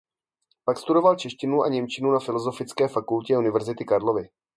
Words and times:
Pak 0.65 0.77
studoval 0.77 1.15
češtinu 1.15 1.63
a 1.63 1.69
němčinu 1.69 2.11
na 2.11 2.19
Filozofické 2.19 2.87
fakultě 2.87 3.37
Univerzity 3.37 3.85
Karlovy. 3.85 4.29